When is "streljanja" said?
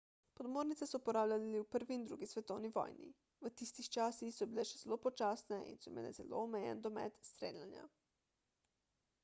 7.29-7.85